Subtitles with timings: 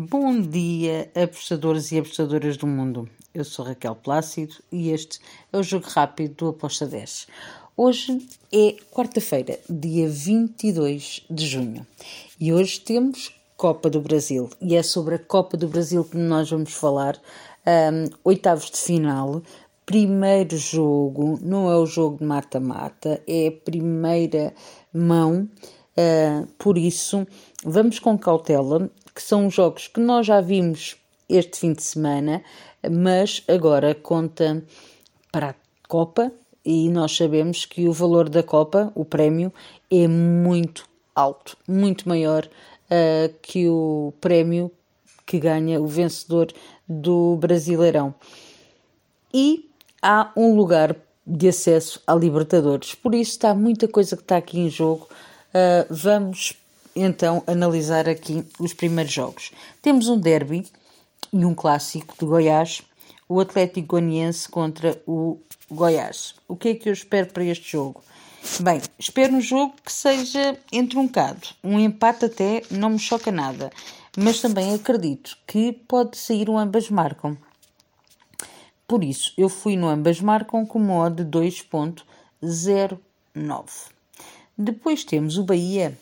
[0.00, 3.08] Bom dia, apostadores e apostadoras do mundo.
[3.34, 5.18] Eu sou Raquel Plácido e este
[5.52, 7.26] é o Jogo Rápido do Aposta 10.
[7.76, 11.84] Hoje é quarta-feira, dia 22 de junho,
[12.38, 14.48] e hoje temos Copa do Brasil.
[14.60, 17.20] E é sobre a Copa do Brasil que nós vamos falar.
[17.66, 19.42] Um, oitavos de final,
[19.84, 24.54] primeiro jogo, não é o jogo de mata-mata, é a primeira
[24.94, 25.48] mão.
[25.98, 27.26] Uh, por isso,
[27.64, 30.96] vamos com cautela, que são jogos que nós já vimos
[31.28, 32.40] este fim de semana,
[32.88, 34.62] mas agora conta
[35.32, 35.54] para a
[35.88, 36.30] Copa
[36.64, 39.52] e nós sabemos que o valor da Copa, o prémio,
[39.90, 44.70] é muito alto, muito maior uh, que o prémio
[45.26, 46.52] que ganha o vencedor
[46.88, 48.14] do Brasileirão.
[49.34, 49.68] E
[50.00, 50.94] há um lugar
[51.26, 55.08] de acesso à Libertadores, por isso está muita coisa que está aqui em jogo.
[55.48, 56.54] Uh, vamos
[57.00, 59.52] então analisar aqui os primeiros jogos.
[59.82, 60.66] Temos um derby
[61.32, 62.82] e um clássico de Goiás,
[63.28, 65.38] o Atlético Goianiense contra o
[65.70, 66.34] Goiás.
[66.46, 68.02] O que é que eu espero para este jogo?
[68.60, 71.48] Bem, espero um jogo que seja entruncado.
[71.62, 73.70] Um empate até não me choca nada.
[74.16, 77.36] Mas também acredito que pode sair um ambas marcam.
[78.86, 83.64] Por isso, eu fui no ambas marcam com uma odd de 2.09.
[84.56, 85.96] Depois temos o Bahia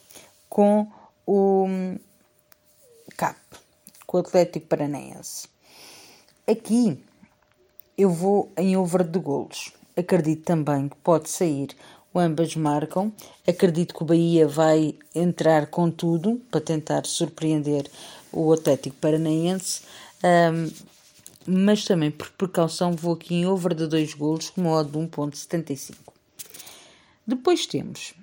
[0.56, 0.90] com
[1.26, 1.68] o
[3.14, 3.36] CAP,
[4.06, 5.48] com o Atlético Paranaense.
[6.50, 6.98] Aqui
[7.98, 9.74] eu vou em over de golos.
[9.94, 11.76] Acredito também que pode sair
[12.14, 13.12] ambas marcam.
[13.46, 17.90] Acredito que o Bahia vai entrar com tudo para tentar surpreender
[18.32, 19.82] o Atlético Paranaense.
[20.24, 20.72] Um,
[21.46, 25.96] mas também por precaução vou aqui em over de 2 golos com modo de 1.75.
[27.26, 28.14] Depois temos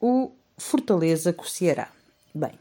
[0.00, 1.90] o Fortaleza com o Ceará.
[2.32, 2.52] Bem,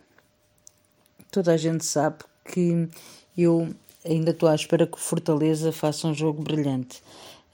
[1.31, 2.89] toda a gente sabe que
[3.37, 7.01] eu ainda estou à espera que o Fortaleza faça um jogo brilhante.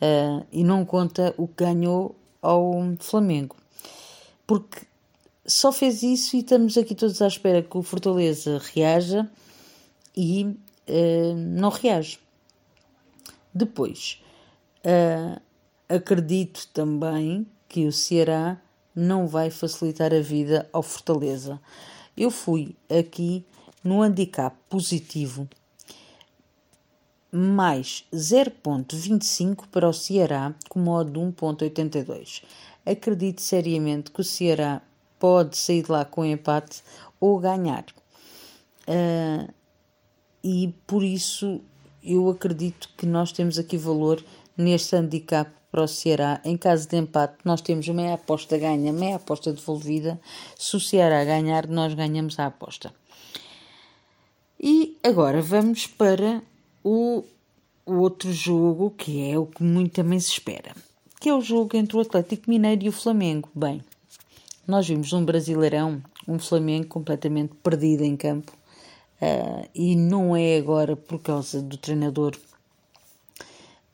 [0.02, 3.56] Uh, e não conta o que ganhou ao Flamengo.
[4.47, 4.81] Porque
[5.46, 9.29] só fez isso e estamos aqui todos à espera que o Fortaleza reaja
[10.16, 12.19] e uh, não reage.
[13.53, 14.24] Depois,
[14.85, 15.41] uh,
[15.90, 18.59] acredito também que o Ceará
[18.97, 21.62] não vai facilitar a vida ao Fortaleza.
[22.18, 23.46] Eu fui aqui
[23.84, 25.47] no handicap positivo
[27.31, 32.41] mais 0.25 para o Ceará com modo de 1.82.
[32.84, 34.81] Acredito seriamente que o Ceará
[35.19, 36.81] pode sair de lá com empate
[37.19, 37.85] ou ganhar.
[38.88, 39.53] Uh,
[40.44, 41.62] e por isso
[42.03, 44.24] eu acredito que nós temos aqui valor
[44.58, 46.41] neste handicap para o Ceará.
[46.44, 50.19] Em caso de empate, nós temos meia aposta ganha, meia aposta devolvida.
[50.57, 52.94] Se o Ceará ganhar, nós ganhamos a aposta.
[54.59, 56.41] E agora vamos para
[56.83, 57.23] o,
[57.85, 60.73] o outro jogo, que é o que muito também se espera,
[61.19, 63.49] que é o jogo entre o Atlético Mineiro e o Flamengo.
[63.53, 63.84] Bem,
[64.66, 68.51] nós vimos um Brasileirão, um Flamengo completamente perdido em campo,
[69.22, 72.35] uh, e não é agora por causa do treinador.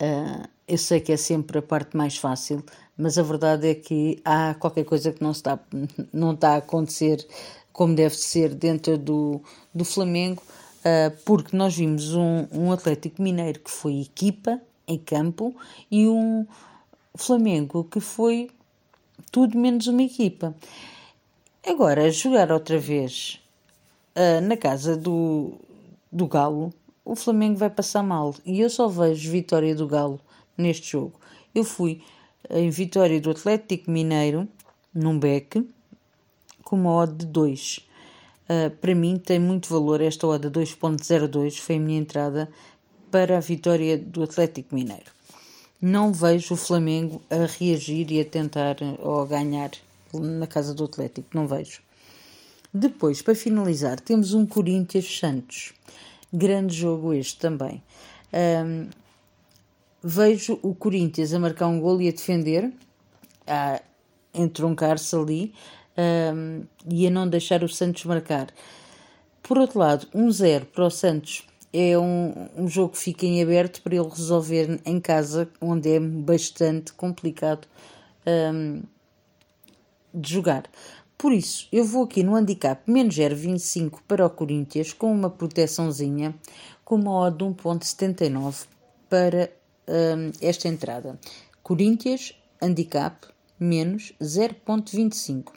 [0.02, 2.64] Uh, eu sei que é sempre a parte mais fácil,
[2.98, 5.60] mas a verdade é que há qualquer coisa que não está,
[6.12, 7.26] não está a acontecer
[7.72, 9.42] como deve ser dentro do,
[9.74, 10.42] do Flamengo.
[10.84, 15.56] Ah, porque nós vimos um, um Atlético Mineiro que foi equipa em campo
[15.90, 16.46] e um
[17.16, 18.50] Flamengo que foi
[19.32, 20.54] tudo menos uma equipa.
[21.66, 23.40] Agora, jogar outra vez
[24.16, 25.54] uh, na casa do,
[26.12, 26.74] do Galo,
[27.06, 28.36] o Flamengo vai passar mal.
[28.46, 30.20] E eu só vejo vitória do Galo
[30.58, 31.20] neste jogo.
[31.54, 32.02] Eu fui
[32.50, 34.48] em vitória do Atlético Mineiro,
[34.94, 35.68] num beck,
[36.64, 37.80] com uma odd de 2.
[38.44, 42.50] Uh, para mim tem muito valor esta oda 2.02, foi a minha entrada
[43.10, 45.12] para a vitória do Atlético Mineiro.
[45.82, 49.72] Não vejo o Flamengo a reagir e a tentar ou a ganhar
[50.14, 51.82] na casa do Atlético, não vejo.
[52.74, 55.74] Depois, para finalizar, temos um Corinthians Santos.
[56.34, 57.84] Grande jogo este também.
[60.04, 62.72] Vejo o Corinthians a marcar um gol e a defender,
[63.48, 63.82] a
[64.34, 65.54] entroncar-se ali,
[65.98, 68.48] um, e a não deixar o Santos marcar.
[69.42, 73.42] Por outro lado, 1-0 um para o Santos é um, um jogo que fica em
[73.42, 77.68] aberto para ele resolver em casa, onde é bastante complicado
[78.28, 78.82] um,
[80.14, 80.66] de jogar.
[81.18, 86.36] Por isso, eu vou aqui no handicap menos 0,25 para o Corinthians, com uma proteçãozinha,
[86.84, 88.66] com uma odd de 1,79
[89.10, 89.50] para
[89.88, 91.20] um, esta entrada.
[91.62, 93.28] Corinthians, handicap,
[93.60, 95.54] menos 0,25.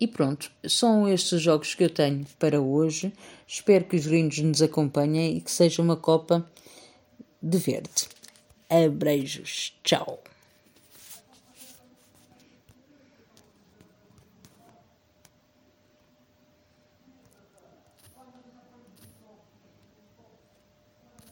[0.00, 3.12] E pronto, são estes jogos que eu tenho para hoje.
[3.46, 6.48] Espero que os gringos nos acompanhem e que seja uma Copa
[7.42, 8.08] de Verde.
[8.70, 9.76] Abreijos.
[9.82, 10.22] Tchau.